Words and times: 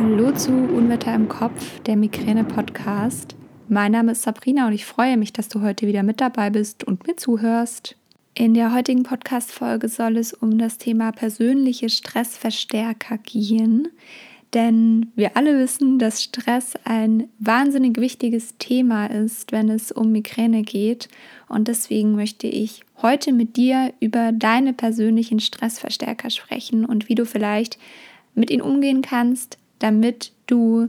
Hallo 0.00 0.30
zu 0.30 0.52
Unwetter 0.52 1.12
im 1.12 1.28
Kopf, 1.28 1.80
der 1.80 1.96
Migräne-Podcast. 1.96 3.34
Mein 3.68 3.90
Name 3.90 4.12
ist 4.12 4.22
Sabrina 4.22 4.68
und 4.68 4.72
ich 4.72 4.84
freue 4.84 5.16
mich, 5.16 5.32
dass 5.32 5.48
du 5.48 5.60
heute 5.60 5.88
wieder 5.88 6.04
mit 6.04 6.20
dabei 6.20 6.50
bist 6.50 6.84
und 6.84 7.04
mir 7.08 7.16
zuhörst. 7.16 7.96
In 8.32 8.54
der 8.54 8.72
heutigen 8.72 9.02
Podcast-Folge 9.02 9.88
soll 9.88 10.16
es 10.16 10.32
um 10.32 10.56
das 10.56 10.78
Thema 10.78 11.10
persönliche 11.10 11.88
Stressverstärker 11.88 13.18
gehen. 13.18 13.88
Denn 14.54 15.10
wir 15.16 15.36
alle 15.36 15.58
wissen, 15.58 15.98
dass 15.98 16.22
Stress 16.22 16.74
ein 16.84 17.28
wahnsinnig 17.40 17.96
wichtiges 17.96 18.56
Thema 18.58 19.06
ist, 19.06 19.50
wenn 19.50 19.68
es 19.68 19.90
um 19.90 20.12
Migräne 20.12 20.62
geht. 20.62 21.08
Und 21.48 21.66
deswegen 21.66 22.14
möchte 22.14 22.46
ich 22.46 22.84
heute 23.02 23.32
mit 23.32 23.56
dir 23.56 23.92
über 23.98 24.30
deine 24.30 24.74
persönlichen 24.74 25.40
Stressverstärker 25.40 26.30
sprechen 26.30 26.84
und 26.84 27.08
wie 27.08 27.16
du 27.16 27.26
vielleicht 27.26 27.78
mit 28.36 28.52
ihnen 28.52 28.62
umgehen 28.62 29.02
kannst, 29.02 29.57
damit 29.78 30.32
du 30.46 30.86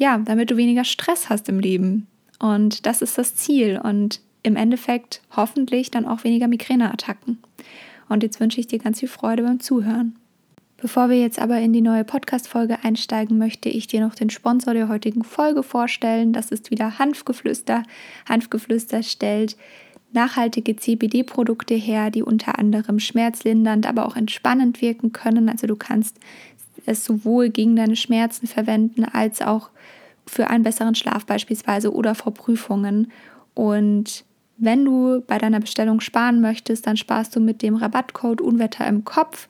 ja, 0.00 0.18
damit 0.18 0.50
du 0.50 0.56
weniger 0.56 0.84
Stress 0.84 1.28
hast 1.28 1.48
im 1.48 1.58
Leben. 1.58 2.06
Und 2.38 2.86
das 2.86 3.02
ist 3.02 3.18
das 3.18 3.34
Ziel 3.34 3.80
und 3.82 4.20
im 4.42 4.56
Endeffekt 4.56 5.20
hoffentlich 5.34 5.90
dann 5.90 6.06
auch 6.06 6.24
weniger 6.24 6.48
Migräneattacken. 6.48 7.38
Und 8.08 8.22
jetzt 8.22 8.40
wünsche 8.40 8.60
ich 8.60 8.68
dir 8.68 8.78
ganz 8.78 9.00
viel 9.00 9.08
Freude 9.08 9.42
beim 9.42 9.60
Zuhören. 9.60 10.16
Bevor 10.80 11.10
wir 11.10 11.20
jetzt 11.20 11.40
aber 11.40 11.58
in 11.58 11.72
die 11.72 11.80
neue 11.80 12.04
Podcast-Folge 12.04 12.84
einsteigen, 12.84 13.36
möchte 13.36 13.68
ich 13.68 13.88
dir 13.88 14.00
noch 14.00 14.14
den 14.14 14.30
Sponsor 14.30 14.74
der 14.74 14.88
heutigen 14.88 15.24
Folge 15.24 15.64
vorstellen. 15.64 16.32
Das 16.32 16.52
ist 16.52 16.70
wieder 16.70 17.00
Hanfgeflüster. 17.00 17.82
Hanfgeflüster 18.28 19.02
stellt 19.02 19.56
nachhaltige 20.12 20.76
CBD-Produkte 20.76 21.74
her, 21.74 22.10
die 22.10 22.22
unter 22.22 22.60
anderem 22.60 23.00
schmerzlindernd, 23.00 23.86
aber 23.86 24.06
auch 24.06 24.14
entspannend 24.14 24.80
wirken 24.80 25.12
können. 25.12 25.48
Also 25.48 25.66
du 25.66 25.74
kannst 25.74 26.18
es 26.88 27.04
sowohl 27.04 27.50
gegen 27.50 27.76
deine 27.76 27.96
Schmerzen 27.96 28.46
verwenden 28.46 29.04
als 29.04 29.42
auch 29.42 29.70
für 30.26 30.48
einen 30.48 30.64
besseren 30.64 30.94
Schlaf 30.94 31.26
beispielsweise 31.26 31.92
oder 31.92 32.14
vor 32.14 32.34
Prüfungen. 32.34 33.10
Und 33.54 34.24
wenn 34.56 34.84
du 34.84 35.22
bei 35.26 35.38
deiner 35.38 35.60
Bestellung 35.60 36.00
sparen 36.00 36.40
möchtest, 36.40 36.86
dann 36.86 36.96
sparst 36.96 37.34
du 37.34 37.40
mit 37.40 37.62
dem 37.62 37.76
Rabattcode 37.76 38.40
Unwetter 38.40 38.86
im 38.86 39.04
Kopf 39.04 39.48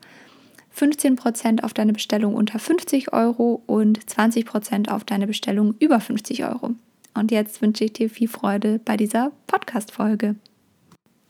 15% 0.79 1.65
auf 1.65 1.75
deine 1.75 1.93
Bestellung 1.93 2.35
unter 2.35 2.59
50 2.59 3.13
Euro 3.13 3.63
und 3.67 3.99
20% 4.05 4.89
auf 4.89 5.05
deine 5.05 5.27
Bestellung 5.27 5.75
über 5.81 5.99
50 5.99 6.45
Euro. 6.45 6.75
Und 7.15 7.33
jetzt 7.33 7.61
wünsche 7.63 7.85
ich 7.85 7.95
dir 7.95 8.09
viel 8.09 8.29
Freude 8.29 8.81
bei 8.85 8.97
dieser 8.97 9.33
Podcast-Folge. 9.49 10.37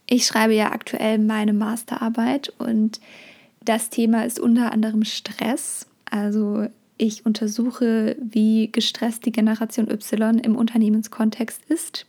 Ich 0.07 0.27
schreibe 0.27 0.55
ja 0.55 0.73
aktuell 0.73 1.19
meine 1.19 1.53
Masterarbeit 1.53 2.53
und 2.59 3.01
das 3.65 3.91
Thema 3.91 4.25
ist 4.25 4.41
unter 4.41 4.73
anderem 4.73 5.05
Stress. 5.05 5.87
Also 6.11 6.67
ich 6.97 7.25
untersuche, 7.25 8.17
wie 8.21 8.71
gestresst 8.73 9.25
die 9.25 9.33
Generation 9.33 9.89
Y 9.91 10.39
im 10.39 10.57
Unternehmenskontext 10.57 11.65
ist. 11.69 12.07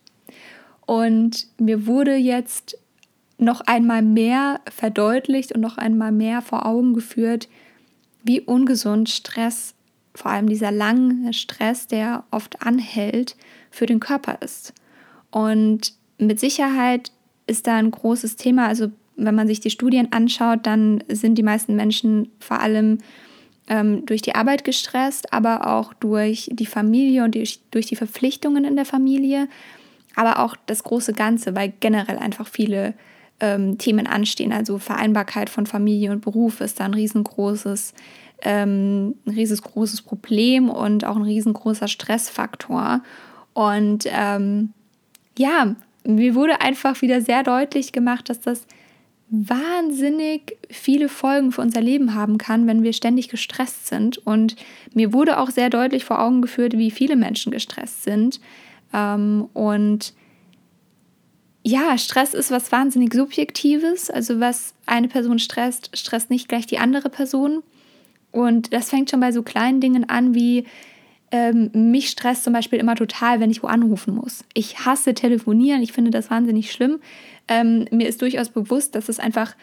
Und 0.85 1.47
mir 1.59 1.85
wurde 1.85 2.15
jetzt 2.15 2.77
noch 3.37 3.61
einmal 3.61 4.01
mehr 4.01 4.59
verdeutlicht 4.69 5.53
und 5.53 5.61
noch 5.61 5.77
einmal 5.77 6.11
mehr 6.11 6.41
vor 6.41 6.65
Augen 6.65 6.93
geführt, 6.93 7.47
wie 8.23 8.41
ungesund 8.41 9.09
Stress, 9.09 9.75
vor 10.13 10.31
allem 10.31 10.49
dieser 10.49 10.71
lange 10.71 11.33
Stress, 11.33 11.87
der 11.87 12.25
oft 12.31 12.61
anhält, 12.63 13.37
für 13.71 13.85
den 13.85 13.99
Körper 13.99 14.39
ist. 14.41 14.73
Und 15.31 15.93
mit 16.17 16.39
Sicherheit 16.39 17.11
ist 17.47 17.67
da 17.67 17.77
ein 17.77 17.91
großes 17.91 18.35
Thema. 18.35 18.67
Also 18.67 18.91
wenn 19.15 19.35
man 19.35 19.47
sich 19.47 19.59
die 19.59 19.69
Studien 19.69 20.11
anschaut, 20.11 20.65
dann 20.65 21.03
sind 21.07 21.35
die 21.35 21.43
meisten 21.43 21.75
Menschen 21.75 22.29
vor 22.39 22.59
allem 22.59 22.97
ähm, 23.69 24.05
durch 24.05 24.21
die 24.21 24.35
Arbeit 24.35 24.63
gestresst, 24.63 25.31
aber 25.31 25.67
auch 25.67 25.93
durch 25.93 26.49
die 26.51 26.65
Familie 26.65 27.23
und 27.23 27.35
durch, 27.35 27.59
durch 27.71 27.85
die 27.85 27.95
Verpflichtungen 27.95 28.65
in 28.65 28.75
der 28.75 28.85
Familie, 28.85 29.47
aber 30.15 30.39
auch 30.39 30.55
das 30.65 30.83
große 30.83 31.13
Ganze, 31.13 31.55
weil 31.55 31.71
generell 31.79 32.17
einfach 32.17 32.47
viele 32.47 32.93
ähm, 33.39 33.77
Themen 33.77 34.07
anstehen. 34.07 34.51
Also 34.51 34.79
Vereinbarkeit 34.79 35.49
von 35.49 35.65
Familie 35.65 36.11
und 36.11 36.21
Beruf 36.21 36.61
ist 36.61 36.79
da 36.79 36.85
ein 36.85 36.93
riesengroßes, 36.93 37.93
ähm, 38.41 39.15
ein 39.25 39.33
riesengroßes 39.33 40.01
Problem 40.01 40.69
und 40.69 41.05
auch 41.05 41.15
ein 41.15 41.23
riesengroßer 41.23 41.87
Stressfaktor. 41.87 43.01
Und 43.53 44.05
ähm, 44.07 44.73
ja, 45.37 45.75
mir 46.05 46.35
wurde 46.35 46.61
einfach 46.61 47.01
wieder 47.01 47.21
sehr 47.21 47.43
deutlich 47.43 47.91
gemacht, 47.91 48.29
dass 48.29 48.41
das 48.41 48.65
wahnsinnig 49.29 50.57
viele 50.69 51.07
Folgen 51.07 51.51
für 51.51 51.61
unser 51.61 51.81
Leben 51.81 52.15
haben 52.15 52.37
kann, 52.37 52.67
wenn 52.67 52.83
wir 52.83 52.93
ständig 52.93 53.29
gestresst 53.29 53.87
sind. 53.87 54.17
Und 54.17 54.55
mir 54.93 55.13
wurde 55.13 55.39
auch 55.39 55.51
sehr 55.51 55.69
deutlich 55.69 56.03
vor 56.03 56.19
Augen 56.19 56.41
geführt, 56.41 56.73
wie 56.73 56.91
viele 56.91 57.15
Menschen 57.15 57.51
gestresst 57.51 58.03
sind. 58.03 58.39
Ähm, 58.93 59.47
und 59.53 60.13
ja, 61.63 61.97
Stress 61.97 62.33
ist 62.33 62.49
was 62.49 62.71
wahnsinnig 62.71 63.13
Subjektives. 63.13 64.09
Also 64.09 64.39
was 64.39 64.73
eine 64.85 65.07
Person 65.07 65.37
stresst, 65.37 65.95
stresst 65.97 66.29
nicht 66.29 66.47
gleich 66.47 66.65
die 66.65 66.79
andere 66.79 67.09
Person. 67.09 67.61
Und 68.31 68.73
das 68.73 68.89
fängt 68.89 69.11
schon 69.11 69.19
bei 69.19 69.31
so 69.31 69.43
kleinen 69.43 69.81
Dingen 69.81 70.09
an 70.09 70.33
wie 70.33 70.65
ähm, 71.31 71.69
mich 71.73 72.09
stresst 72.09 72.43
zum 72.43 72.53
Beispiel 72.53 72.79
immer 72.79 72.95
total, 72.95 73.39
wenn 73.39 73.51
ich 73.51 73.61
wo 73.63 73.67
anrufen 73.67 74.15
muss. 74.15 74.43
Ich 74.53 74.85
hasse 74.85 75.13
telefonieren, 75.13 75.81
ich 75.81 75.93
finde 75.93 76.11
das 76.11 76.31
wahnsinnig 76.31 76.71
schlimm. 76.71 76.99
Ähm, 77.47 77.85
mir 77.91 78.07
ist 78.07 78.21
durchaus 78.21 78.49
bewusst, 78.49 78.95
dass 78.95 79.09
es 79.09 79.19
einfach 79.19 79.55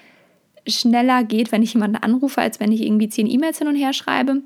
schneller 0.66 1.24
geht, 1.24 1.52
wenn 1.52 1.62
ich 1.62 1.74
jemanden 1.74 1.96
anrufe, 1.96 2.40
als 2.40 2.60
wenn 2.60 2.72
ich 2.72 2.82
irgendwie 2.82 3.08
zehn 3.08 3.26
E-Mails 3.26 3.58
hin 3.58 3.68
und 3.68 3.76
her 3.76 3.92
schreibe. 3.92 4.42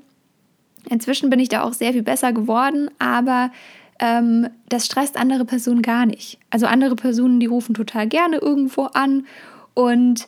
Inzwischen 0.89 1.29
bin 1.29 1.39
ich 1.39 1.49
da 1.49 1.63
auch 1.63 1.73
sehr 1.73 1.93
viel 1.93 2.03
besser 2.03 2.33
geworden, 2.33 2.89
aber 2.99 3.51
ähm, 3.99 4.49
das 4.69 4.85
stresst 4.85 5.17
andere 5.17 5.45
Personen 5.45 5.81
gar 5.81 6.05
nicht. 6.05 6.39
Also 6.49 6.65
andere 6.65 6.95
Personen, 6.95 7.39
die 7.39 7.45
rufen 7.45 7.75
total 7.75 8.07
gerne 8.07 8.37
irgendwo 8.37 8.83
an 8.83 9.25
und 9.73 10.27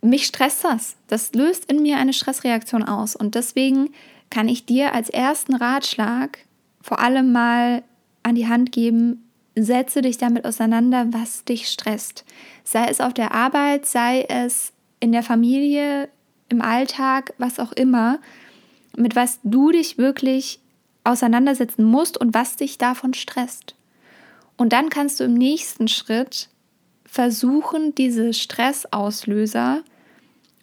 mich 0.00 0.26
stresst 0.26 0.64
das. 0.64 0.96
Das 1.08 1.34
löst 1.34 1.70
in 1.70 1.82
mir 1.82 1.98
eine 1.98 2.12
Stressreaktion 2.12 2.84
aus 2.84 3.16
und 3.16 3.34
deswegen 3.34 3.90
kann 4.30 4.48
ich 4.48 4.66
dir 4.66 4.92
als 4.94 5.08
ersten 5.08 5.54
Ratschlag 5.54 6.38
vor 6.80 7.00
allem 7.00 7.32
mal 7.32 7.82
an 8.22 8.34
die 8.34 8.48
Hand 8.48 8.72
geben, 8.72 9.28
setze 9.56 10.02
dich 10.02 10.18
damit 10.18 10.44
auseinander, 10.44 11.06
was 11.10 11.44
dich 11.44 11.68
stresst. 11.68 12.24
Sei 12.62 12.86
es 12.88 13.00
auf 13.00 13.14
der 13.14 13.32
Arbeit, 13.32 13.86
sei 13.86 14.22
es 14.28 14.72
in 15.00 15.12
der 15.12 15.22
Familie, 15.22 16.08
im 16.48 16.62
Alltag, 16.62 17.34
was 17.38 17.58
auch 17.58 17.72
immer, 17.72 18.20
mit 18.96 19.16
was 19.16 19.40
du 19.42 19.72
dich 19.72 19.98
wirklich 19.98 20.60
auseinandersetzen 21.04 21.84
musst 21.84 22.18
und 22.18 22.34
was 22.34 22.56
dich 22.56 22.78
davon 22.78 23.14
stresst. 23.14 23.74
Und 24.56 24.72
dann 24.72 24.88
kannst 24.88 25.20
du 25.20 25.24
im 25.24 25.34
nächsten 25.34 25.88
Schritt 25.88 26.48
versuchen, 27.04 27.94
diese 27.94 28.32
Stressauslöser 28.32 29.82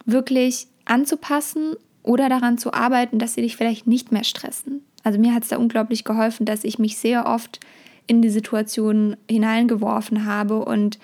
wirklich 0.04 0.68
anzupassen 0.84 1.76
oder 2.04 2.28
daran 2.28 2.58
zu 2.58 2.72
arbeiten, 2.72 3.18
dass 3.18 3.34
sie 3.34 3.42
dich 3.42 3.56
vielleicht 3.56 3.88
nicht 3.88 4.12
mehr 4.12 4.22
stressen. 4.22 4.82
Also 5.02 5.18
mir 5.18 5.34
hat 5.34 5.42
es 5.42 5.48
da 5.48 5.56
unglaublich 5.56 6.04
geholfen, 6.04 6.46
dass 6.46 6.62
ich 6.62 6.78
mich 6.78 6.96
sehr 6.98 7.26
oft 7.26 7.58
in 8.06 8.22
die 8.22 8.30
Situation 8.30 9.16
hineingeworfen 9.28 10.26
habe 10.26 10.64
und 10.64 10.98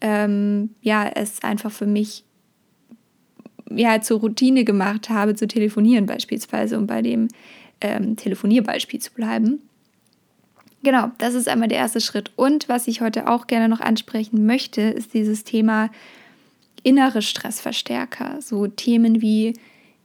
ähm, 0.00 0.70
ja, 0.82 1.08
es 1.08 1.42
einfach 1.42 1.72
für 1.72 1.86
mich 1.86 2.22
ja 3.70 4.00
zur 4.00 4.20
Routine 4.20 4.64
gemacht 4.64 5.08
habe, 5.08 5.34
zu 5.34 5.48
telefonieren 5.48 6.06
beispielsweise, 6.06 6.78
um 6.78 6.86
bei 6.86 7.02
dem 7.02 7.28
ähm, 7.80 8.16
Telefonierbeispiel 8.16 9.00
zu 9.00 9.12
bleiben. 9.12 9.62
Genau, 10.82 11.10
das 11.18 11.34
ist 11.34 11.48
einmal 11.48 11.68
der 11.68 11.78
erste 11.78 12.00
Schritt. 12.00 12.30
Und 12.36 12.68
was 12.68 12.86
ich 12.86 13.00
heute 13.00 13.28
auch 13.28 13.46
gerne 13.46 13.68
noch 13.68 13.80
ansprechen 13.80 14.46
möchte, 14.46 14.82
ist 14.82 15.14
dieses 15.14 15.42
Thema 15.44 15.90
innere 16.82 17.22
Stressverstärker. 17.22 18.40
So 18.40 18.68
Themen 18.68 19.20
wie 19.20 19.54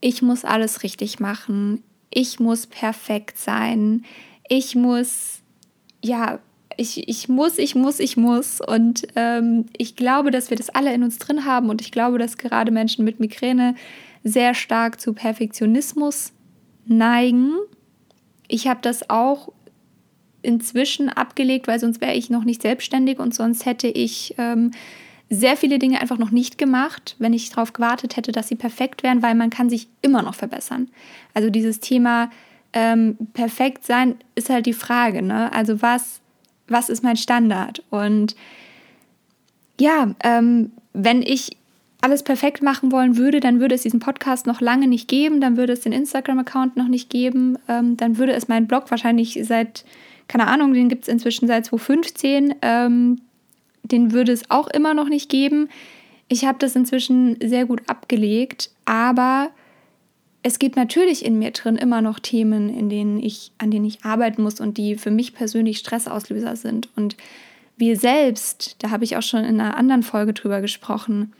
ich 0.02 0.22
muss 0.22 0.44
alles 0.44 0.84
richtig 0.84 1.20
machen, 1.20 1.84
ich 2.10 2.40
muss 2.40 2.68
perfekt 2.68 3.38
sein, 3.38 4.04
ich 4.50 4.76
muss, 4.76 5.42
ja, 6.04 6.40
ich, 6.78 7.08
ich 7.08 7.30
muss, 7.30 7.58
ich 7.58 7.76
muss, 7.76 8.00
ich 8.00 8.18
muss. 8.18 8.60
Und 8.60 9.04
ähm, 9.16 9.66
ich 9.78 9.96
glaube, 9.96 10.32
dass 10.32 10.50
wir 10.50 10.58
das 10.58 10.70
alle 10.70 10.94
in 10.94 11.04
uns 11.04 11.20
drin 11.20 11.46
haben 11.46 11.70
und 11.70 11.82
ich 11.82 11.92
glaube, 11.92 12.18
dass 12.18 12.38
gerade 12.38 12.72
Menschen 12.72 13.06
mit 13.06 13.20
Migräne 13.20 13.76
sehr 14.24 14.54
stark 14.54 15.00
zu 15.00 15.14
Perfektionismus 15.14 16.34
neigen. 16.86 17.54
Ich 18.48 18.68
habe 18.68 18.80
das 18.82 19.10
auch 19.10 19.54
inzwischen 20.42 21.10
abgelegt, 21.10 21.68
weil 21.68 21.80
sonst 21.80 22.02
wäre 22.02 22.16
ich 22.16 22.30
noch 22.30 22.44
nicht 22.44 22.62
selbstständig 22.62 23.20
und 23.20 23.34
sonst 23.34 23.66
hätte 23.66 23.88
ich 23.88 24.36
ähm, 24.38 24.72
sehr 25.34 25.56
viele 25.56 25.80
Dinge 25.80 26.02
einfach 26.02 26.18
noch 26.18 26.32
nicht 26.32 26.58
gemacht, 26.58 27.16
wenn 27.18 27.32
ich 27.32 27.50
darauf 27.50 27.72
gewartet 27.72 28.18
hätte, 28.18 28.34
dass 28.34 28.50
sie 28.50 28.56
perfekt 28.56 29.02
wären, 29.02 29.24
weil 29.24 29.34
man 29.34 29.50
kann 29.50 29.70
sich 29.70 29.88
immer 30.02 30.22
noch 30.22 30.36
verbessern. 30.36 30.90
Also 31.34 31.50
dieses 31.50 31.80
Thema 31.80 32.30
ähm, 32.74 33.16
perfekt 33.34 33.86
sein 33.86 34.16
ist 34.36 34.50
halt 34.50 34.66
die 34.66 34.74
Frage. 34.74 35.22
Ne? 35.22 35.52
Also 35.54 35.82
was, 35.82 36.20
was 36.68 36.90
ist 36.90 37.02
mein 37.02 37.16
Standard? 37.16 37.82
Und 37.90 38.36
ja, 39.80 40.14
ähm, 40.22 40.74
wenn 40.92 41.22
ich 41.22 41.56
alles 42.02 42.24
perfekt 42.24 42.62
machen 42.62 42.92
wollen 42.92 43.16
würde, 43.16 43.40
dann 43.40 43.62
würde 43.62 43.76
es 43.76 43.84
diesen 43.84 44.02
Podcast 44.02 44.48
noch 44.48 44.60
lange 44.60 44.88
nicht 44.88 45.08
geben, 45.08 45.40
dann 45.40 45.56
würde 45.56 45.72
es 45.72 45.80
den 45.80 45.94
Instagram-Account 45.94 46.76
noch 46.76 46.90
nicht 46.90 47.10
geben, 47.10 47.58
ähm, 47.70 47.96
dann 47.96 48.18
würde 48.18 48.34
es 48.34 48.50
meinen 48.50 48.68
Blog 48.68 48.92
wahrscheinlich 48.92 49.40
seit, 49.44 49.86
keine 50.28 50.48
Ahnung, 50.48 50.74
den 50.74 50.90
gibt 50.90 51.04
es 51.04 51.08
inzwischen 51.08 51.48
seit 51.48 51.68
2015, 51.68 52.56
ähm, 52.62 53.22
den 53.84 54.12
würde 54.12 54.32
es 54.32 54.50
auch 54.50 54.68
immer 54.68 54.94
noch 54.94 55.10
nicht 55.10 55.30
geben. 55.30 55.70
Ich 56.28 56.46
habe 56.46 56.60
das 56.60 56.76
inzwischen 56.76 57.38
sehr 57.42 57.66
gut 57.66 57.82
abgelegt, 57.88 58.72
aber 58.86 59.50
es 60.44 60.60
gibt 60.60 60.76
natürlich 60.76 61.24
in 61.24 61.38
mir 61.38 61.52
drin 61.52 61.76
immer 61.76 62.02
noch 62.02 62.20
Themen, 62.20 62.70
in 62.70 62.90
denen 62.90 63.20
ich, 63.22 63.52
an 63.58 63.70
denen 63.70 63.86
ich 63.86 64.04
arbeiten 64.04 64.42
muss 64.42 64.60
und 64.60 64.78
die 64.78 64.96
für 64.96 65.12
mich 65.12 65.34
persönlich 65.34 65.78
Stressauslöser 65.78 66.56
sind. 66.56 66.90
Und 66.96 67.16
wir 67.78 67.98
selbst, 67.98 68.76
da 68.80 68.90
habe 68.90 69.04
ich 69.04 69.18
auch 69.18 69.22
schon 69.22 69.44
in 69.44 69.60
einer 69.60 69.78
anderen 69.78 70.04
Folge 70.04 70.34
drüber 70.34 70.62
gesprochen, 70.62 71.34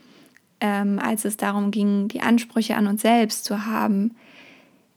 ähm, 0.60 0.98
als 1.00 1.24
es 1.24 1.36
darum 1.36 1.70
ging, 1.70 2.08
die 2.08 2.20
Ansprüche 2.20 2.76
an 2.76 2.86
uns 2.86 3.02
selbst 3.02 3.44
zu 3.44 3.66
haben. 3.66 4.14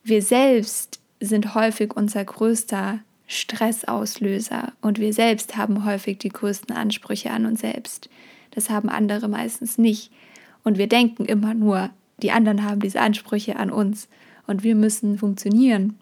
Wir 0.04 0.22
selbst 0.22 1.00
sind 1.20 1.56
häufig 1.56 1.96
unser 1.96 2.24
größter 2.24 3.00
Stressauslöser 3.28 4.74
und 4.82 5.00
wir 5.00 5.14
selbst 5.14 5.58
haben 5.58 5.86
häufig 5.86 6.20
die 6.20 6.30
größten 6.30 6.76
Ansprüche 6.76 7.32
an 7.32 7.46
uns 7.46 7.62
selbst. 7.62 8.10
Das 8.52 8.70
haben 8.70 8.90
andere 8.90 9.28
meistens 9.28 9.78
nicht. 9.78 10.12
Und 10.64 10.78
wir 10.78 10.88
denken 10.88 11.26
immer 11.26 11.54
nur, 11.54 11.90
die 12.22 12.32
anderen 12.32 12.64
haben 12.64 12.80
diese 12.80 13.02
Ansprüche 13.02 13.58
an 13.58 13.72
uns 13.72 14.08
und 14.48 14.64
wir 14.64 14.76
müssen 14.76 15.18
funktionieren. 15.18 15.98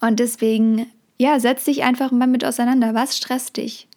Und 0.00 0.18
deswegen, 0.18 0.86
ja, 1.18 1.38
setz 1.38 1.64
dich 1.64 1.84
einfach 1.84 2.10
mal 2.10 2.26
mit 2.26 2.44
auseinander. 2.44 2.94
Was 2.94 3.16
stresst 3.16 3.56
dich? 3.56 3.88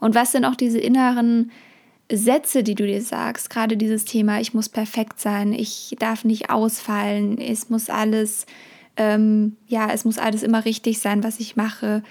Und 0.00 0.14
was 0.14 0.32
sind 0.32 0.44
auch 0.44 0.54
diese 0.54 0.78
inneren 0.78 1.50
Sätze, 2.10 2.62
die 2.62 2.74
du 2.74 2.86
dir 2.86 3.02
sagst, 3.02 3.50
gerade 3.50 3.76
dieses 3.76 4.04
Thema, 4.04 4.40
ich 4.40 4.54
muss 4.54 4.68
perfekt 4.68 5.20
sein, 5.20 5.52
ich 5.52 5.94
darf 5.98 6.24
nicht 6.24 6.50
ausfallen, 6.50 7.38
es 7.38 7.68
muss 7.70 7.88
alles, 7.88 8.46
ähm, 8.96 9.56
ja, 9.66 9.90
es 9.92 10.04
muss 10.04 10.18
alles 10.18 10.42
immer 10.42 10.64
richtig 10.64 10.98
sein, 10.98 11.24
was 11.24 11.40
ich 11.40 11.56
mache. 11.56 12.02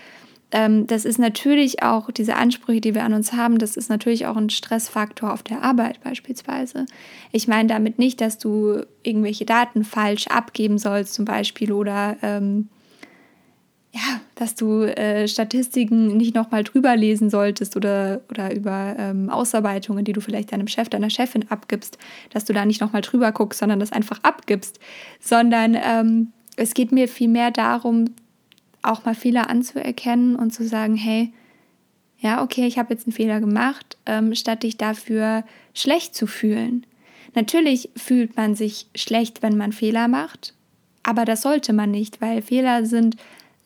Ähm, 0.51 0.87
das 0.87 1.05
ist 1.05 1.19
natürlich 1.19 1.83
auch 1.83 2.09
diese 2.11 2.35
Ansprüche, 2.35 2.81
die 2.81 2.95
wir 2.95 3.03
an 3.03 3.13
uns 3.13 3.33
haben, 3.33 3.59
das 3.59 3.77
ist 3.77 3.89
natürlich 3.89 4.25
auch 4.25 4.35
ein 4.35 4.49
Stressfaktor 4.49 5.31
auf 5.31 5.43
der 5.43 5.63
Arbeit 5.63 6.01
beispielsweise. 6.03 6.85
Ich 7.31 7.47
meine 7.47 7.69
damit 7.69 7.99
nicht, 7.99 8.19
dass 8.19 8.39
du 8.39 8.81
irgendwelche 9.03 9.45
Daten 9.45 9.83
falsch 9.83 10.27
abgeben 10.27 10.79
sollst 10.79 11.13
zum 11.13 11.25
Beispiel 11.25 11.71
oder 11.71 12.17
ähm, 12.23 12.69
ja, 13.91 14.21
dass 14.35 14.55
du 14.55 14.83
äh, 14.83 15.27
Statistiken 15.27 16.17
nicht 16.17 16.35
nochmal 16.35 16.63
drüber 16.63 16.95
lesen 16.95 17.29
solltest 17.29 17.75
oder, 17.75 18.21
oder 18.29 18.55
über 18.55 18.95
ähm, 18.97 19.29
Ausarbeitungen, 19.29 20.05
die 20.05 20.13
du 20.13 20.21
vielleicht 20.21 20.51
deinem 20.51 20.67
Chef, 20.67 20.89
deiner 20.89 21.09
Chefin 21.09 21.45
abgibst, 21.49 21.97
dass 22.31 22.45
du 22.45 22.53
da 22.53 22.65
nicht 22.65 22.81
nochmal 22.81 23.01
drüber 23.01 23.31
guckst, 23.31 23.59
sondern 23.59 23.79
das 23.79 23.91
einfach 23.91 24.19
abgibst, 24.23 24.79
sondern 25.19 25.75
ähm, 25.75 26.33
es 26.59 26.73
geht 26.73 26.91
mir 26.91 27.07
vielmehr 27.07 27.51
darum, 27.51 28.05
auch 28.81 29.05
mal 29.05 29.15
Fehler 29.15 29.49
anzuerkennen 29.49 30.35
und 30.35 30.51
zu 30.51 30.67
sagen, 30.67 30.95
hey, 30.95 31.33
ja, 32.19 32.43
okay, 32.43 32.67
ich 32.67 32.77
habe 32.77 32.93
jetzt 32.93 33.07
einen 33.07 33.13
Fehler 33.13 33.39
gemacht, 33.39 33.97
ähm, 34.05 34.35
statt 34.35 34.63
dich 34.63 34.77
dafür 34.77 35.43
schlecht 35.73 36.15
zu 36.15 36.27
fühlen. 36.27 36.85
Natürlich 37.33 37.89
fühlt 37.95 38.35
man 38.35 38.55
sich 38.55 38.87
schlecht, 38.95 39.41
wenn 39.41 39.57
man 39.57 39.71
Fehler 39.71 40.07
macht, 40.07 40.53
aber 41.03 41.25
das 41.25 41.41
sollte 41.41 41.71
man 41.73 41.91
nicht, 41.91 42.21
weil 42.21 42.41
Fehler 42.41 42.85
sind 42.85 43.15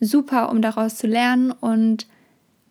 super, 0.00 0.50
um 0.50 0.62
daraus 0.62 0.96
zu 0.96 1.06
lernen 1.06 1.50
und 1.50 2.06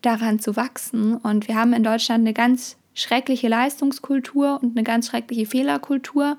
daran 0.02 0.40
zu 0.40 0.56
wachsen. 0.56 1.16
Und 1.18 1.48
wir 1.48 1.56
haben 1.56 1.74
in 1.74 1.84
Deutschland 1.84 2.22
eine 2.22 2.34
ganz 2.34 2.78
schreckliche 2.94 3.48
Leistungskultur 3.48 4.60
und 4.62 4.78
eine 4.78 4.84
ganz 4.84 5.08
schreckliche 5.08 5.46
Fehlerkultur. 5.46 6.38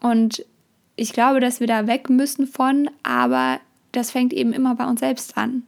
Und 0.00 0.44
ich 1.00 1.14
glaube, 1.14 1.40
dass 1.40 1.60
wir 1.60 1.66
da 1.66 1.86
weg 1.86 2.10
müssen 2.10 2.46
von, 2.46 2.90
aber 3.02 3.58
das 3.92 4.10
fängt 4.10 4.34
eben 4.34 4.52
immer 4.52 4.74
bei 4.74 4.86
uns 4.86 5.00
selbst 5.00 5.38
an. 5.38 5.62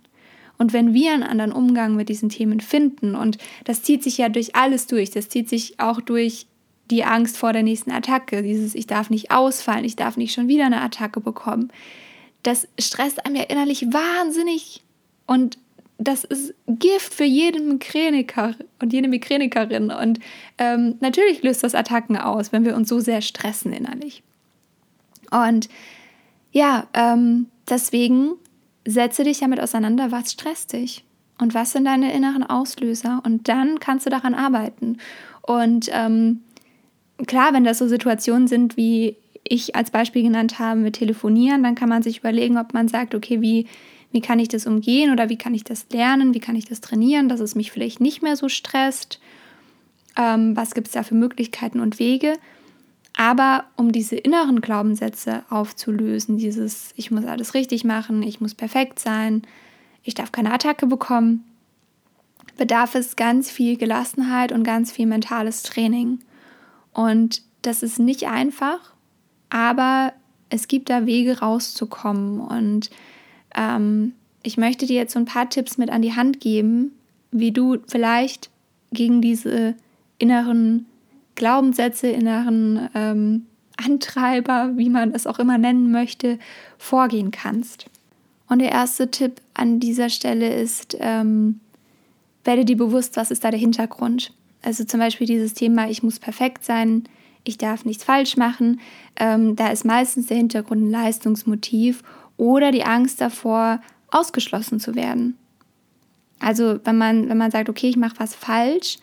Und 0.58 0.75
wenn 0.75 0.93
wir 0.93 1.12
einen 1.12 1.23
anderen 1.23 1.52
Umgang 1.52 1.96
mit 1.96 2.11
diesen 2.11 2.29
Themen 2.29 2.61
finden, 2.61 3.17
und 3.17 3.38
das 3.64 3.82
zieht 3.82 4.02
sich 4.02 4.19
ja 4.19 4.29
durch 4.29 4.55
alles 4.55 4.87
durch, 4.87 5.11
das 5.11 5.31
zieht 5.31 5.49
sich 5.49 5.81
auch 5.81 6.02
durch 6.02 6.46
die 6.90 7.05
Angst 7.05 7.38
vor 7.38 7.55
der 7.55 7.62
nächsten 7.62 7.90
Attacke, 7.90 8.43
dieses 8.43 8.75
Ich 8.75 8.87
darf 8.87 9.08
nicht 9.08 9.31
ausfallen, 9.31 9.87
ich 9.87 9.96
darf 9.96 10.19
nicht 10.19 10.34
schon 10.34 10.49
wieder 10.49 10.67
eine 10.67 10.82
Attacke 10.82 11.20
bekommen, 11.20 11.73
das 12.43 12.69
stresst 12.79 13.25
einem 13.25 13.37
ja 13.37 13.44
innerlich 13.44 13.87
wahnsinnig. 13.87 14.82
Und 15.26 15.56
das 15.96 16.25
ist 16.25 16.52
Gift 16.67 17.14
für 17.14 17.25
jeden 17.25 17.69
Migräniker 17.69 18.55
und 18.81 18.93
jede 18.93 19.08
Migränikerin. 19.08 19.90
Und 19.90 20.19
ähm, 20.58 20.96
natürlich 21.00 21.43
löst 21.43 21.64
das 21.64 21.75
Attacken 21.75 22.19
aus, 22.19 22.52
wenn 22.52 22.67
wir 22.67 22.76
uns 22.76 22.90
so 22.90 23.00
sehr 23.00 23.23
stressen 23.23 23.73
innerlich. 23.73 24.23
Und 25.32 25.69
ja, 26.52 26.87
ähm, 26.94 27.46
deswegen 27.69 28.32
setze 28.87 29.25
dich 29.25 29.40
damit 29.40 29.61
auseinander, 29.61 30.12
was 30.12 30.32
stresst 30.32 30.73
dich 30.73 31.05
und 31.38 31.55
was 31.55 31.73
sind 31.73 31.84
deine 31.84 32.12
inneren 32.12 32.43
Auslöser. 32.44 33.23
Und 33.25 33.49
dann 33.49 33.81
kannst 33.81 34.06
du 34.06 34.11
daran 34.11 34.34
arbeiten. 34.34 34.99
Und 35.43 35.88
ähm, 35.93 36.40
klar, 37.26 37.52
wenn 37.52 37.64
das 37.64 37.79
so 37.79 37.88
Situationen 37.88 38.49
sind 38.49 38.76
wie 38.76 39.17
ich 39.44 39.75
als 39.75 39.90
Beispiel 39.90 40.23
genannt 40.23 40.58
habe 40.58 40.81
mit 40.81 40.94
Telefonieren, 40.94 41.62
dann 41.62 41.75
kann 41.75 41.88
man 41.88 42.02
sich 42.02 42.19
überlegen, 42.19 42.58
ob 42.58 42.75
man 42.75 42.88
sagt, 42.88 43.14
okay, 43.14 43.40
wie, 43.40 43.67
wie 44.12 44.20
kann 44.20 44.38
ich 44.38 44.49
das 44.49 44.67
umgehen 44.67 45.11
oder 45.12 45.29
wie 45.29 45.37
kann 45.37 45.55
ich 45.55 45.64
das 45.64 45.87
lernen, 45.90 46.32
wie 46.34 46.40
kann 46.40 46.56
ich 46.56 46.64
das 46.64 46.81
trainieren, 46.81 47.29
dass 47.29 47.40
es 47.40 47.55
mich 47.55 47.73
vielleicht 47.73 48.00
nicht 48.00 48.23
mehr 48.23 48.37
so 48.37 48.49
stresst. 48.49 49.20
Ähm, 50.17 50.56
was 50.56 50.75
gibt 50.75 50.88
es 50.88 50.93
da 50.93 51.02
für 51.02 51.14
Möglichkeiten 51.14 51.81
und 51.81 51.99
Wege? 51.99 52.34
Aber 53.23 53.65
um 53.77 53.93
diese 53.93 54.17
inneren 54.17 54.61
Glaubenssätze 54.61 55.45
aufzulösen, 55.49 56.39
dieses 56.39 56.93
ich 56.97 57.11
muss 57.11 57.25
alles 57.25 57.55
richtig 57.55 57.85
machen, 57.85 58.23
ich 58.23 58.41
muss 58.41 58.55
perfekt 58.55 58.99
sein, 58.99 59.43
ich 60.03 60.15
darf 60.15 60.33
keine 60.33 60.53
Attacke 60.53 60.87
bekommen, 60.87 61.45
bedarf 62.57 62.95
es 62.97 63.15
ganz 63.15 63.51
viel 63.51 63.77
Gelassenheit 63.77 64.51
und 64.51 64.65
ganz 64.65 64.91
viel 64.91 65.07
mentales 65.07 65.63
Training. 65.63 66.19
Und 66.93 67.43
das 67.63 67.85
ist 67.85 68.01
nicht 68.01 68.27
einfach 68.27 68.93
aber 69.53 70.15
es 70.49 70.67
gibt 70.67 70.89
da 70.89 71.05
Wege 71.05 71.41
rauszukommen 71.41 72.41
und 72.41 72.91
ähm, 73.55 74.15
ich 74.43 74.57
möchte 74.57 74.87
dir 74.87 74.97
jetzt 74.97 75.13
so 75.13 75.19
ein 75.19 75.27
paar 75.27 75.51
Tipps 75.51 75.77
mit 75.77 75.91
an 75.91 76.01
die 76.01 76.17
Hand 76.17 76.41
geben, 76.41 76.93
wie 77.31 77.53
du 77.53 77.77
vielleicht 77.87 78.49
gegen 78.93 79.21
diese 79.21 79.75
inneren 80.19 80.87
Glaubenssätze, 81.43 82.06
inneren 82.06 82.89
ähm, 82.94 83.47
Antreiber, 83.77 84.71
wie 84.77 84.89
man 84.89 85.12
es 85.12 85.27
auch 85.27 85.41
immer 85.41 85.59
nennen 85.59 85.91
möchte, 85.91 86.39
vorgehen 86.79 87.33
kannst. 87.33 87.87
Und 88.49 88.61
der 88.61 88.70
erste 88.70 89.11
Tipp 89.11 89.41
an 89.53 89.81
dieser 89.81 90.08
Stelle 90.08 90.55
ist, 90.55 90.96
ähm, 91.01 91.58
werde 92.44 92.65
dir 92.65 92.77
bewusst, 92.77 93.17
was 93.17 93.32
ist 93.32 93.43
da 93.43 93.51
der 93.51 93.58
Hintergrund. 93.58 94.32
Also 94.63 94.84
zum 94.84 95.01
Beispiel 95.01 95.27
dieses 95.27 95.53
Thema, 95.53 95.91
ich 95.91 96.05
muss 96.05 96.20
perfekt 96.20 96.65
sein, 96.65 97.08
ich 97.43 97.58
darf 97.58 97.84
nichts 97.84 98.05
falsch 98.05 98.37
machen. 98.37 98.79
Ähm, 99.17 99.56
da 99.56 99.72
ist 99.72 99.84
meistens 99.84 100.27
der 100.27 100.37
Hintergrund 100.37 100.82
ein 100.82 100.91
Leistungsmotiv 100.93 102.05
oder 102.37 102.70
die 102.70 102.84
Angst 102.84 103.20
davor, 103.20 103.81
ausgeschlossen 104.13 104.79
zu 104.79 104.94
werden. 104.94 105.37
Also 106.39 106.79
wenn 106.84 106.99
man, 106.99 107.29
wenn 107.29 107.39
man 107.39 107.51
sagt, 107.51 107.69
okay, 107.69 107.89
ich 107.89 107.96
mache 107.96 108.20
was 108.20 108.32
falsch, 108.32 108.99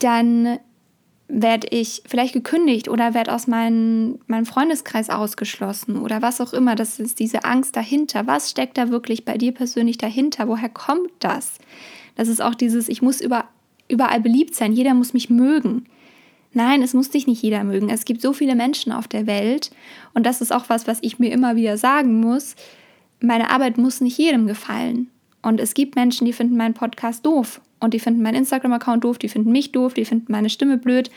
dann 0.00 0.58
werde 1.28 1.68
ich 1.70 2.02
vielleicht 2.06 2.32
gekündigt 2.32 2.88
oder 2.88 3.12
werde 3.12 3.34
aus 3.34 3.46
mein, 3.46 4.18
meinem 4.26 4.46
Freundeskreis 4.46 5.10
ausgeschlossen 5.10 5.98
oder 5.98 6.22
was 6.22 6.40
auch 6.40 6.54
immer. 6.54 6.74
Das 6.74 6.98
ist 6.98 7.20
diese 7.20 7.44
Angst 7.44 7.76
dahinter. 7.76 8.26
Was 8.26 8.50
steckt 8.50 8.78
da 8.78 8.88
wirklich 8.88 9.26
bei 9.26 9.36
dir 9.36 9.52
persönlich 9.52 9.98
dahinter? 9.98 10.48
Woher 10.48 10.70
kommt 10.70 11.10
das? 11.18 11.58
Das 12.16 12.28
ist 12.28 12.40
auch 12.40 12.54
dieses, 12.54 12.88
ich 12.88 13.02
muss 13.02 13.20
über, 13.20 13.44
überall 13.88 14.20
beliebt 14.20 14.54
sein, 14.54 14.72
jeder 14.72 14.94
muss 14.94 15.12
mich 15.12 15.28
mögen. 15.28 15.84
Nein, 16.54 16.80
es 16.80 16.94
muss 16.94 17.10
dich 17.10 17.26
nicht 17.26 17.42
jeder 17.42 17.62
mögen. 17.62 17.90
Es 17.90 18.06
gibt 18.06 18.22
so 18.22 18.32
viele 18.32 18.54
Menschen 18.54 18.90
auf 18.90 19.06
der 19.06 19.26
Welt 19.26 19.70
und 20.14 20.24
das 20.24 20.40
ist 20.40 20.50
auch 20.50 20.70
was, 20.70 20.86
was 20.86 20.98
ich 21.02 21.18
mir 21.18 21.30
immer 21.30 21.56
wieder 21.56 21.76
sagen 21.76 22.20
muss. 22.20 22.56
Meine 23.20 23.50
Arbeit 23.50 23.76
muss 23.76 24.00
nicht 24.00 24.16
jedem 24.16 24.46
gefallen. 24.46 25.10
Und 25.42 25.60
es 25.60 25.74
gibt 25.74 25.94
Menschen, 25.94 26.24
die 26.24 26.32
finden 26.32 26.56
meinen 26.56 26.74
Podcast 26.74 27.24
doof 27.24 27.60
und 27.80 27.94
die 27.94 28.00
finden 28.00 28.22
meinen 28.22 28.36
Instagram-Account 28.36 29.04
doof, 29.04 29.18
die 29.18 29.28
finden 29.28 29.52
mich 29.52 29.72
doof, 29.72 29.94
die 29.94 30.04
finden 30.04 30.32
meine 30.32 30.50
Stimme 30.50 30.78
blöd. 30.78 31.10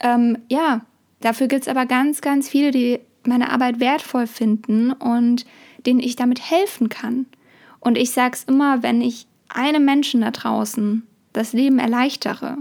Ähm, 0.00 0.38
ja, 0.48 0.84
dafür 1.20 1.46
gibt 1.46 1.62
es 1.62 1.68
aber 1.68 1.86
ganz, 1.86 2.20
ganz 2.20 2.48
viele, 2.48 2.70
die 2.70 3.00
meine 3.26 3.50
Arbeit 3.50 3.80
wertvoll 3.80 4.26
finden 4.26 4.92
und 4.92 5.46
denen 5.86 6.00
ich 6.00 6.16
damit 6.16 6.50
helfen 6.50 6.88
kann. 6.88 7.26
Und 7.80 7.98
ich 7.98 8.10
sage 8.10 8.34
es 8.34 8.44
immer, 8.44 8.82
wenn 8.82 9.00
ich 9.00 9.26
einem 9.48 9.84
Menschen 9.84 10.22
da 10.22 10.30
draußen 10.30 11.06
das 11.32 11.52
Leben 11.52 11.78
erleichtere, 11.78 12.58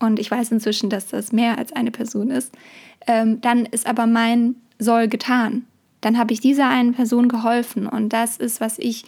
und 0.00 0.18
ich 0.18 0.30
weiß 0.30 0.52
inzwischen, 0.52 0.90
dass 0.90 1.08
das 1.08 1.32
mehr 1.32 1.58
als 1.58 1.72
eine 1.72 1.90
Person 1.90 2.30
ist, 2.30 2.52
ähm, 3.06 3.40
dann 3.40 3.66
ist 3.66 3.86
aber 3.86 4.06
mein 4.06 4.56
Soll 4.78 5.08
getan. 5.08 5.64
Dann 6.00 6.18
habe 6.18 6.32
ich 6.32 6.40
dieser 6.40 6.68
einen 6.68 6.94
Person 6.94 7.28
geholfen 7.28 7.86
und 7.86 8.12
das 8.12 8.36
ist, 8.36 8.60
was 8.60 8.78
ich, 8.78 9.04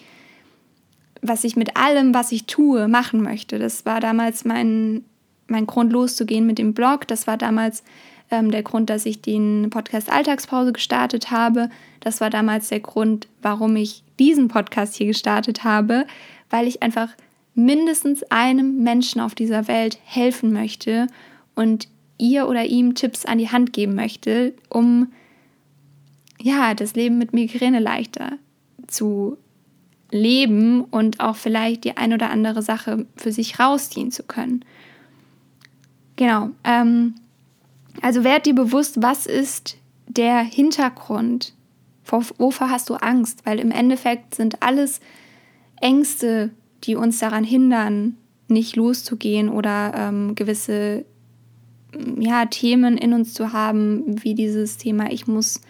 was 1.23 1.45
ich 1.45 1.57
mit 1.57 1.77
allem, 1.77 2.15
was 2.15 2.33
ich 2.33 2.47
tue, 2.47 2.89
machen 2.89 3.23
möchte. 3.23 3.59
Das 3.59 3.85
war 3.85 4.01
damals 4.01 4.45
mein, 4.45 5.05
mein 5.47 5.67
Grund 5.67 5.93
loszugehen 5.93 6.47
mit 6.47 6.59
dem 6.59 6.75
Blog. 6.75 7.07
Das 7.07 7.27
war 7.27 7.37
damals 7.37 7.83
ähm, 8.31 8.51
der 8.51 8.63
Grund, 8.63 8.91
dass 8.91 9.07
ich 9.07 9.21
den 9.21 9.69
Podcast 9.71 10.11
Alltagspause 10.11 10.73
gestartet 10.73 11.31
habe. 11.31 11.69
Das 12.01 12.21
war 12.21 12.31
damals 12.31 12.69
der 12.69 12.81
Grund, 12.81 13.29
warum 13.43 13.77
ich 13.77 14.03
diesen 14.19 14.49
Podcast 14.49 14.95
hier 14.95 15.07
gestartet 15.07 15.65
habe, 15.65 16.07
weil 16.49 16.67
ich 16.67 16.83
einfach 16.83 17.11
mindestens 17.55 18.23
einem 18.31 18.83
Menschen 18.83 19.21
auf 19.21 19.35
dieser 19.35 19.69
Welt 19.69 19.99
helfen 20.05 20.53
möchte 20.53 21.09
und 21.55 21.89
ihr 22.17 22.49
oder 22.49 22.65
ihm 22.65 22.95
Tipps 22.95 23.25
an 23.25 23.39
die 23.39 23.51
Hand 23.51 23.73
geben 23.73 23.95
möchte, 23.95 24.55
um 24.69 25.13
ja, 26.41 26.75
das 26.75 26.95
Leben 26.95 27.19
mit 27.19 27.33
Migräne 27.33 27.81
leichter 27.81 28.39
zu 28.87 29.37
leben 30.11 30.85
und 30.85 31.21
auch 31.21 31.37
vielleicht 31.37 31.85
die 31.85 31.97
ein 31.97 32.13
oder 32.13 32.31
andere 32.31 32.63
Sache 32.63 33.07
für 33.17 33.33
sich 33.33 33.59
rausziehen 33.59 34.11
zu 34.11 34.23
können. 34.23 34.65
Genau. 36.17 36.51
Ähm, 36.65 37.15
also 38.03 38.25
werd 38.25 38.47
dir 38.47 38.55
bewusst, 38.55 39.03
was 39.03 39.27
ist 39.27 39.77
der 40.07 40.41
Hintergrund? 40.41 41.55
Wovor 42.05 42.71
hast 42.71 42.91
du 42.91 42.95
Angst? 42.95 43.47
Weil 43.47 43.61
im 43.61 43.71
Endeffekt 43.71 44.35
sind 44.35 44.63
alles 44.63 45.01
Ängste, 45.81 46.51
die 46.85 46.97
uns 46.97 47.19
daran 47.19 47.45
hindern, 47.45 48.17
nicht 48.49 48.75
loszugehen 48.75 49.49
oder 49.49 49.93
ähm, 49.95 50.35
gewisse 50.35 51.05
ja, 52.19 52.47
Themen 52.47 52.97
in 52.97 53.13
uns 53.13 53.35
zu 53.35 53.53
haben, 53.53 54.23
wie 54.23 54.35
dieses 54.35 54.77
Thema, 54.77 55.11
ich 55.11 55.27
muss 55.27 55.61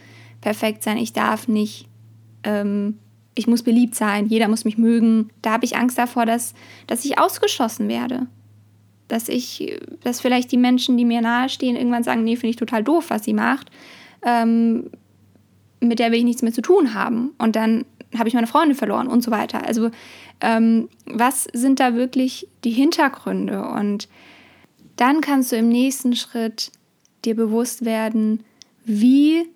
perfekt 0.41 0.83
sein, 0.83 0.97
ich 0.97 1.13
darf 1.13 1.49
nicht, 1.49 1.89
ähm, 2.45 2.99
ich 3.35 3.47
muss 3.47 3.63
beliebt 3.63 3.95
sein, 3.95 4.27
jeder 4.27 4.49
muss 4.49 4.65
mich 4.65 4.79
mögen. 4.79 5.31
Da 5.43 5.53
habe 5.53 5.65
ich 5.65 5.77
Angst 5.77 5.99
davor, 5.99 6.27
dass, 6.27 6.55
dass 6.87 7.05
ich 7.05 7.19
ausgeschlossen 7.19 7.89
werde. 7.89 8.27
Dass 9.09 9.29
ich, 9.29 9.79
dass 10.03 10.21
vielleicht 10.21 10.53
die 10.53 10.57
Menschen, 10.57 10.97
die 10.97 11.05
mir 11.05 11.21
nahestehen, 11.21 11.77
irgendwann 11.77 12.05
sagen, 12.05 12.25
nee, 12.25 12.37
finde 12.37 12.51
ich 12.51 12.57
total 12.57 12.85
doof, 12.85 13.07
was 13.09 13.25
sie 13.25 13.35
macht. 13.35 13.71
Ähm, 14.23 14.91
mit 15.81 15.99
der 15.99 16.11
will 16.11 16.19
ich 16.19 16.25
nichts 16.25 16.43
mehr 16.43 16.53
zu 16.53 16.63
tun 16.63 16.95
haben. 16.95 17.33
Und 17.39 17.57
dann 17.57 17.85
habe 18.19 18.29
ich 18.29 18.35
meine 18.35 18.47
Freunde 18.47 18.75
verloren 18.75 19.07
und 19.07 19.23
so 19.23 19.31
weiter. 19.31 19.67
Also 19.67 19.91
ähm, 20.41 20.89
was 21.07 21.45
sind 21.53 21.81
da 21.81 21.95
wirklich 21.95 22.49
die 22.65 22.71
Hintergründe? 22.71 23.63
Und 23.63 24.09
dann 24.97 25.21
kannst 25.21 25.53
du 25.53 25.57
im 25.57 25.69
nächsten 25.69 26.15
Schritt 26.17 26.73
dir 27.25 27.35
bewusst 27.35 27.85
werden, 27.85 28.43
wie 28.85 29.47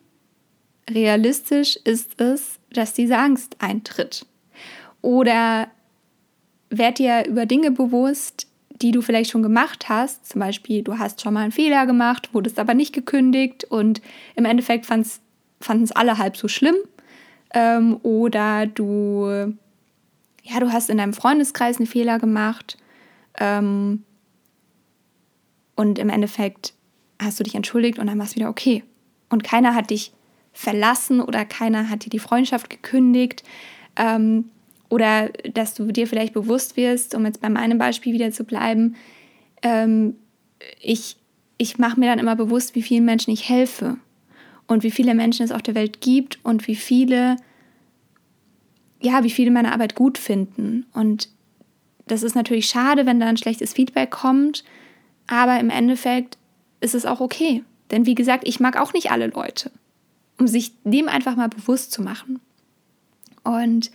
realistisch 0.90 1.76
ist 1.84 2.20
es, 2.20 2.58
dass 2.72 2.92
diese 2.92 3.18
Angst 3.18 3.56
eintritt. 3.58 4.26
Oder 5.02 5.68
werd 6.70 6.98
dir 6.98 7.26
über 7.26 7.46
Dinge 7.46 7.70
bewusst, 7.70 8.46
die 8.70 8.90
du 8.90 9.02
vielleicht 9.02 9.30
schon 9.30 9.42
gemacht 9.42 9.88
hast. 9.88 10.26
Zum 10.26 10.40
Beispiel, 10.40 10.82
du 10.82 10.98
hast 10.98 11.20
schon 11.22 11.34
mal 11.34 11.42
einen 11.42 11.52
Fehler 11.52 11.86
gemacht, 11.86 12.34
wurdest 12.34 12.58
aber 12.58 12.74
nicht 12.74 12.92
gekündigt 12.92 13.64
und 13.64 14.02
im 14.34 14.44
Endeffekt 14.44 14.86
fanden 14.86 15.84
es 15.84 15.92
alle 15.92 16.18
halb 16.18 16.36
so 16.36 16.48
schlimm. 16.48 16.76
Ähm, 17.52 17.98
oder 18.02 18.66
du, 18.66 19.54
ja, 20.42 20.60
du 20.60 20.72
hast 20.72 20.90
in 20.90 20.98
deinem 20.98 21.12
Freundeskreis 21.12 21.76
einen 21.78 21.86
Fehler 21.86 22.18
gemacht 22.18 22.76
ähm, 23.38 24.02
und 25.76 25.98
im 25.98 26.08
Endeffekt 26.08 26.74
hast 27.22 27.38
du 27.38 27.44
dich 27.44 27.54
entschuldigt 27.54 27.98
und 27.98 28.08
dann 28.08 28.18
war 28.18 28.26
es 28.26 28.34
wieder 28.34 28.48
okay. 28.48 28.82
Und 29.30 29.44
keiner 29.44 29.74
hat 29.74 29.90
dich 29.90 30.12
verlassen 30.54 31.20
oder 31.20 31.44
keiner 31.44 31.90
hat 31.90 32.06
dir 32.06 32.10
die 32.10 32.20
Freundschaft 32.20 32.70
gekündigt. 32.70 33.42
Ähm, 33.96 34.46
oder 34.88 35.30
dass 35.52 35.74
du 35.74 35.90
dir 35.90 36.06
vielleicht 36.06 36.32
bewusst 36.32 36.76
wirst, 36.76 37.14
um 37.14 37.26
jetzt 37.26 37.40
bei 37.40 37.50
meinem 37.50 37.78
Beispiel 37.78 38.12
wieder 38.12 38.30
zu 38.30 38.44
bleiben, 38.44 38.94
ähm, 39.62 40.14
ich, 40.80 41.16
ich 41.58 41.78
mache 41.78 41.98
mir 41.98 42.06
dann 42.06 42.20
immer 42.20 42.36
bewusst, 42.36 42.74
wie 42.76 42.82
vielen 42.82 43.04
Menschen 43.04 43.32
ich 43.32 43.48
helfe 43.48 43.96
und 44.68 44.84
wie 44.84 44.92
viele 44.92 45.14
Menschen 45.14 45.44
es 45.44 45.52
auf 45.52 45.62
der 45.62 45.74
Welt 45.74 46.00
gibt 46.00 46.38
und 46.44 46.68
wie 46.68 46.76
viele, 46.76 47.36
ja, 49.00 49.24
wie 49.24 49.30
viele 49.30 49.50
meine 49.50 49.72
Arbeit 49.72 49.96
gut 49.96 50.16
finden. 50.16 50.86
Und 50.94 51.28
das 52.06 52.22
ist 52.22 52.36
natürlich 52.36 52.66
schade, 52.66 53.04
wenn 53.06 53.18
da 53.18 53.26
ein 53.26 53.36
schlechtes 53.36 53.72
Feedback 53.72 54.10
kommt, 54.12 54.62
aber 55.26 55.58
im 55.58 55.70
Endeffekt 55.70 56.38
ist 56.80 56.94
es 56.94 57.06
auch 57.06 57.20
okay. 57.20 57.64
Denn 57.90 58.06
wie 58.06 58.14
gesagt, 58.14 58.46
ich 58.46 58.60
mag 58.60 58.76
auch 58.80 58.92
nicht 58.92 59.10
alle 59.10 59.26
Leute 59.26 59.72
um 60.38 60.46
sich 60.46 60.72
dem 60.84 61.08
einfach 61.08 61.36
mal 61.36 61.48
bewusst 61.48 61.92
zu 61.92 62.02
machen. 62.02 62.40
Und 63.42 63.90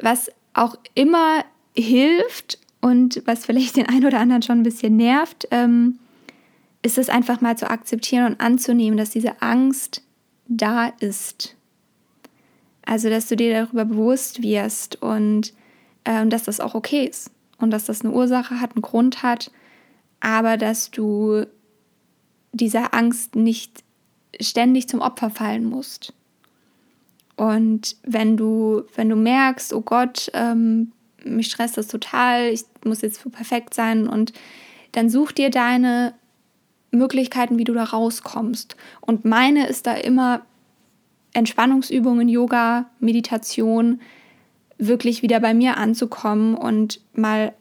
was 0.00 0.30
auch 0.54 0.76
immer 0.94 1.44
hilft 1.74 2.58
und 2.80 3.22
was 3.26 3.46
vielleicht 3.46 3.76
den 3.76 3.88
einen 3.88 4.06
oder 4.06 4.20
anderen 4.20 4.42
schon 4.42 4.60
ein 4.60 4.64
bisschen 4.64 4.96
nervt, 4.96 5.48
ähm, 5.50 5.98
ist 6.82 6.98
es 6.98 7.08
einfach 7.08 7.40
mal 7.40 7.56
zu 7.56 7.70
akzeptieren 7.70 8.26
und 8.26 8.40
anzunehmen, 8.40 8.98
dass 8.98 9.10
diese 9.10 9.40
Angst 9.40 10.02
da 10.48 10.86
ist. 10.86 11.56
Also, 12.84 13.08
dass 13.08 13.28
du 13.28 13.36
dir 13.36 13.52
darüber 13.54 13.84
bewusst 13.84 14.42
wirst 14.42 15.00
und 15.00 15.54
ähm, 16.04 16.30
dass 16.30 16.44
das 16.44 16.58
auch 16.58 16.74
okay 16.74 17.04
ist 17.04 17.30
und 17.58 17.70
dass 17.70 17.84
das 17.84 18.02
eine 18.02 18.12
Ursache 18.12 18.60
hat, 18.60 18.74
einen 18.74 18.82
Grund 18.82 19.22
hat, 19.22 19.52
aber 20.18 20.56
dass 20.56 20.90
du 20.90 21.46
dieser 22.52 22.92
Angst 22.92 23.36
nicht 23.36 23.84
ständig 24.40 24.88
zum 24.88 25.00
Opfer 25.00 25.30
fallen 25.30 25.64
musst. 25.64 26.12
Und 27.36 27.96
wenn 28.04 28.36
du, 28.36 28.82
wenn 28.94 29.08
du 29.08 29.16
merkst, 29.16 29.72
oh 29.72 29.80
Gott, 29.80 30.30
ähm, 30.34 30.92
mich 31.24 31.48
stresst 31.50 31.76
das 31.76 31.88
total, 31.88 32.48
ich 32.48 32.64
muss 32.84 33.02
jetzt 33.02 33.30
perfekt 33.32 33.74
sein 33.74 34.06
und 34.06 34.32
dann 34.92 35.08
such 35.08 35.32
dir 35.32 35.50
deine 35.50 36.14
Möglichkeiten, 36.90 37.58
wie 37.58 37.64
du 37.64 37.72
da 37.72 37.84
rauskommst. 37.84 38.76
Und 39.00 39.24
meine 39.24 39.66
ist 39.66 39.86
da 39.86 39.94
immer 39.94 40.42
Entspannungsübungen, 41.32 42.28
Yoga, 42.28 42.90
Meditation, 43.00 44.00
wirklich 44.78 45.22
wieder 45.22 45.40
bei 45.40 45.54
mir 45.54 45.78
anzukommen 45.78 46.54
und 46.54 47.00
mal 47.14 47.54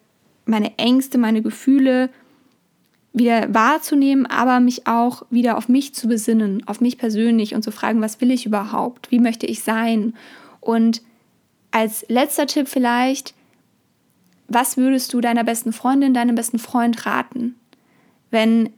meine 0.45 0.77
Ängste, 0.77 1.17
meine 1.17 1.41
Gefühle 1.41 2.09
wieder 3.13 3.53
wahrzunehmen, 3.53 4.25
aber 4.25 4.59
mich 4.59 4.87
auch 4.87 5.23
wieder 5.29 5.57
auf 5.57 5.67
mich 5.67 5.93
zu 5.93 6.07
besinnen, 6.07 6.65
auf 6.67 6.79
mich 6.79 6.97
persönlich 6.97 7.53
und 7.53 7.63
zu 7.63 7.71
fragen, 7.71 8.01
was 8.01 8.21
will 8.21 8.31
ich 8.31 8.45
überhaupt? 8.45 9.11
Wie 9.11 9.19
möchte 9.19 9.45
ich 9.45 9.63
sein? 9.63 10.13
Und 10.61 11.01
als 11.71 12.05
letzter 12.07 12.47
Tipp 12.47 12.67
vielleicht, 12.67 13.33
was 14.47 14.77
würdest 14.77 15.13
du 15.13 15.21
deiner 15.21 15.43
besten 15.43 15.73
Freundin, 15.73 16.13
deinem 16.13 16.35
besten 16.35 16.59
Freund 16.59 17.05
raten, 17.05 17.55
wenn 18.29 18.69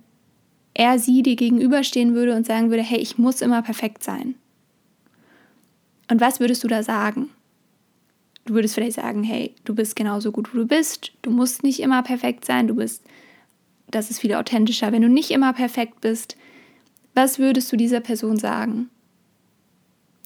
er 0.74 0.98
sie 0.98 1.22
dir 1.22 1.36
gegenüberstehen 1.36 2.16
würde 2.16 2.36
und 2.36 2.46
sagen 2.46 2.72
würde, 2.72 2.84
hey, 2.84 3.00
ich 3.00 3.20
muss 3.20 3.42
immer 3.42 3.62
perfekt 3.62 4.04
sein? 4.04 4.36
Und 6.10 6.22
was 6.22 6.40
würdest 6.40 6.64
du 6.64 6.68
da 6.68 6.82
sagen? 6.82 7.30
Du 8.46 8.56
würdest 8.56 8.76
vielleicht 8.76 8.96
sagen, 8.96 9.24
hey, 9.24 9.54
du 9.64 9.74
bist 9.74 9.96
genauso 9.96 10.32
gut, 10.32 10.54
wie 10.54 10.58
du 10.58 10.68
bist, 10.68 11.12
du 11.22 11.30
musst 11.30 11.64
nicht 11.64 11.80
immer 11.80 12.04
perfekt 12.04 12.46
sein, 12.46 12.68
du 12.68 12.76
bist 12.76 13.04
das 13.96 14.10
ist 14.10 14.20
viel 14.20 14.34
authentischer. 14.34 14.92
Wenn 14.92 15.02
du 15.02 15.10
nicht 15.10 15.32
immer 15.32 15.54
perfekt 15.54 16.02
bist, 16.02 16.38
was 17.14 17.40
würdest 17.40 17.72
du 17.72 17.78
dieser 17.78 18.00
Person 18.00 18.38
sagen? 18.38 18.90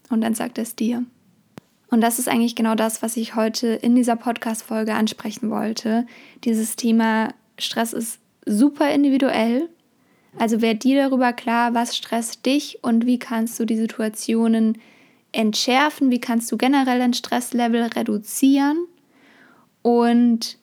Und 0.09 0.21
dann 0.21 0.35
sagt 0.35 0.57
es 0.57 0.75
dir. 0.75 1.03
Und 1.89 2.01
das 2.01 2.19
ist 2.19 2.27
eigentlich 2.27 2.55
genau 2.55 2.75
das, 2.75 3.01
was 3.01 3.17
ich 3.17 3.35
heute 3.35 3.67
in 3.67 3.95
dieser 3.95 4.15
Podcast-Folge 4.15 4.93
ansprechen 4.93 5.49
wollte. 5.49 6.05
Dieses 6.43 6.75
Thema 6.75 7.33
Stress 7.57 7.93
ist 7.93 8.19
super 8.45 8.89
individuell. 8.91 9.69
Also 10.37 10.61
werd 10.61 10.83
dir 10.83 11.01
darüber 11.01 11.33
klar, 11.33 11.73
was 11.73 11.95
stresst 11.95 12.45
dich 12.45 12.79
und 12.83 13.05
wie 13.05 13.19
kannst 13.19 13.59
du 13.59 13.65
die 13.65 13.77
Situationen 13.77 14.77
entschärfen, 15.31 16.11
wie 16.11 16.21
kannst 16.21 16.51
du 16.51 16.57
generell 16.57 16.99
dein 16.99 17.13
Stresslevel 17.13 17.83
reduzieren 17.83 18.77
und 19.81 20.57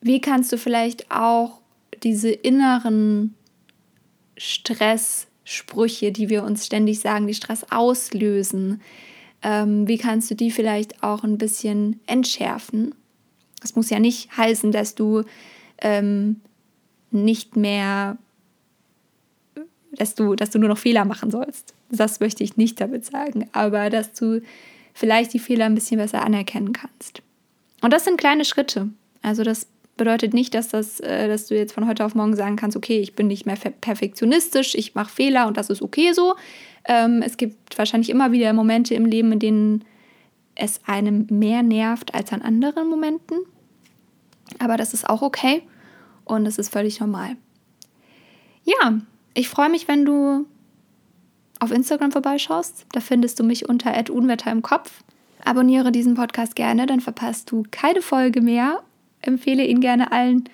wie 0.00 0.20
kannst 0.20 0.52
du 0.52 0.58
vielleicht 0.58 1.10
auch 1.10 1.60
diese 2.06 2.30
inneren 2.30 3.34
Stresssprüche, 4.36 6.12
die 6.12 6.28
wir 6.28 6.44
uns 6.44 6.64
ständig 6.64 7.00
sagen, 7.00 7.26
die 7.26 7.34
Stress 7.34 7.66
auslösen, 7.70 8.80
ähm, 9.42 9.88
wie 9.88 9.98
kannst 9.98 10.30
du 10.30 10.36
die 10.36 10.52
vielleicht 10.52 11.02
auch 11.02 11.24
ein 11.24 11.36
bisschen 11.36 11.98
entschärfen? 12.06 12.94
Das 13.60 13.74
muss 13.74 13.90
ja 13.90 13.98
nicht 13.98 14.36
heißen, 14.36 14.70
dass 14.70 14.94
du 14.94 15.24
ähm, 15.78 16.40
nicht 17.10 17.56
mehr, 17.56 18.18
dass 19.90 20.14
du, 20.14 20.36
dass 20.36 20.50
du 20.50 20.60
nur 20.60 20.68
noch 20.68 20.78
Fehler 20.78 21.04
machen 21.04 21.32
sollst. 21.32 21.74
Das 21.90 22.20
möchte 22.20 22.44
ich 22.44 22.56
nicht 22.56 22.80
damit 22.80 23.04
sagen, 23.04 23.48
aber 23.50 23.90
dass 23.90 24.12
du 24.12 24.42
vielleicht 24.94 25.32
die 25.32 25.40
Fehler 25.40 25.64
ein 25.66 25.74
bisschen 25.74 25.98
besser 25.98 26.24
anerkennen 26.24 26.72
kannst. 26.72 27.20
Und 27.82 27.92
das 27.92 28.04
sind 28.04 28.16
kleine 28.16 28.44
Schritte. 28.44 28.90
Also 29.22 29.42
das 29.42 29.66
bedeutet 29.96 30.34
nicht, 30.34 30.54
dass, 30.54 30.68
das, 30.68 31.00
äh, 31.00 31.28
dass 31.28 31.46
du 31.46 31.56
jetzt 31.56 31.72
von 31.72 31.86
heute 31.86 32.04
auf 32.04 32.14
morgen 32.14 32.36
sagen 32.36 32.56
kannst, 32.56 32.76
okay, 32.76 32.98
ich 32.98 33.14
bin 33.14 33.26
nicht 33.26 33.46
mehr 33.46 33.56
perfektionistisch, 33.56 34.74
ich 34.74 34.94
mache 34.94 35.10
Fehler 35.10 35.46
und 35.46 35.56
das 35.56 35.70
ist 35.70 35.82
okay 35.82 36.12
so. 36.12 36.34
Ähm, 36.84 37.22
es 37.24 37.36
gibt 37.36 37.76
wahrscheinlich 37.78 38.10
immer 38.10 38.32
wieder 38.32 38.52
Momente 38.52 38.94
im 38.94 39.06
Leben, 39.06 39.32
in 39.32 39.38
denen 39.38 39.84
es 40.54 40.80
einem 40.86 41.26
mehr 41.30 41.62
nervt 41.62 42.14
als 42.14 42.32
an 42.32 42.42
anderen 42.42 42.88
Momenten. 42.88 43.38
Aber 44.58 44.76
das 44.76 44.94
ist 44.94 45.08
auch 45.08 45.22
okay 45.22 45.62
und 46.24 46.44
das 46.44 46.58
ist 46.58 46.72
völlig 46.72 47.00
normal. 47.00 47.36
Ja, 48.64 49.00
ich 49.34 49.48
freue 49.48 49.68
mich, 49.68 49.88
wenn 49.88 50.04
du 50.04 50.46
auf 51.60 51.70
Instagram 51.70 52.12
vorbeischaust. 52.12 52.86
Da 52.92 53.00
findest 53.00 53.38
du 53.40 53.44
mich 53.44 53.68
unter 53.68 53.92
Unwetter 54.10 54.50
im 54.50 54.62
Kopf. 54.62 55.02
Abonniere 55.44 55.92
diesen 55.92 56.14
Podcast 56.14 56.56
gerne, 56.56 56.86
dann 56.86 57.00
verpasst 57.00 57.50
du 57.50 57.62
keine 57.70 58.02
Folge 58.02 58.40
mehr. 58.40 58.82
Empfehle 59.26 59.64
ihn 59.64 59.80
gerne 59.80 60.12
allen 60.12 60.44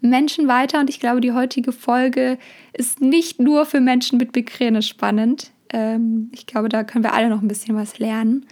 Menschen 0.00 0.48
weiter 0.48 0.80
und 0.80 0.90
ich 0.90 1.00
glaube, 1.00 1.20
die 1.20 1.32
heutige 1.32 1.72
Folge 1.72 2.38
ist 2.72 3.00
nicht 3.00 3.40
nur 3.40 3.64
für 3.64 3.80
Menschen 3.80 4.18
mit 4.18 4.34
Migräne 4.34 4.82
spannend. 4.82 5.50
Ähm, 5.72 6.30
ich 6.32 6.46
glaube, 6.46 6.68
da 6.68 6.84
können 6.84 7.04
wir 7.04 7.14
alle 7.14 7.30
noch 7.30 7.40
ein 7.40 7.48
bisschen 7.48 7.74
was 7.74 7.98
lernen. 7.98 8.46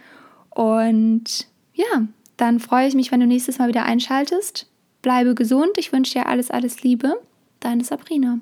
Und 0.50 1.46
ja, 1.74 2.06
dann 2.36 2.58
freue 2.58 2.88
ich 2.88 2.94
mich, 2.94 3.12
wenn 3.12 3.20
du 3.20 3.26
nächstes 3.26 3.58
Mal 3.58 3.68
wieder 3.68 3.84
einschaltest. 3.84 4.68
Bleibe 5.02 5.34
gesund. 5.34 5.72
Ich 5.76 5.92
wünsche 5.92 6.14
dir 6.14 6.26
alles, 6.26 6.50
alles 6.50 6.82
Liebe. 6.82 7.20
Deine 7.60 7.84
Sabrina. 7.84 8.40